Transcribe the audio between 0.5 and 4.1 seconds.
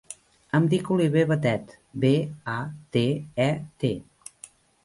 Em dic Oliver Batet: be, a, te, e, te.